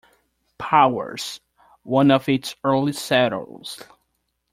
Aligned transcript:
Powers, 0.57 1.41
one 1.83 2.09
of 2.09 2.27
its 2.27 2.55
early 2.63 2.91
settlers. 2.91 3.77